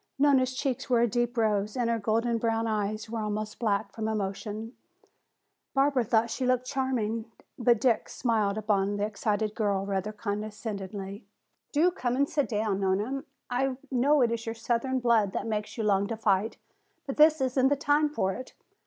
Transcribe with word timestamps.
Nona's 0.17 0.55
cheeks 0.55 0.89
were 0.89 1.01
a 1.01 1.07
deep 1.07 1.37
rose 1.37 1.77
and 1.77 1.87
her 1.87 1.99
golden 1.99 2.39
brown 2.39 2.65
eyes 2.65 3.07
were 3.07 3.19
almost 3.19 3.59
black 3.59 3.91
from 3.91 4.07
emotion. 4.07 4.73
Barbara 5.75 6.03
thought 6.03 6.31
she 6.31 6.43
looked 6.43 6.65
charming. 6.65 7.25
But 7.59 7.79
Dick 7.79 8.09
smiled 8.09 8.57
upon 8.57 8.97
the 8.97 9.05
excited 9.05 9.53
girl 9.53 9.85
rather 9.85 10.11
condescendingly. 10.11 11.23
"Do 11.71 11.91
come 11.91 12.15
and 12.15 12.27
sit 12.27 12.49
down, 12.49 12.77
please, 12.79 12.81
Nona. 12.81 13.23
I 13.51 13.77
know 13.91 14.21
it 14.23 14.31
is 14.31 14.47
your 14.47 14.55
southern 14.55 15.01
blood 15.01 15.33
that 15.33 15.45
makes 15.45 15.77
you 15.77 15.83
long 15.83 16.07
to 16.07 16.17
fight. 16.17 16.57
But 17.05 17.17
this 17.17 17.39
isn't 17.39 17.67
the 17.67 17.75
time 17.75 18.09
for 18.09 18.33
it. 18.33 18.55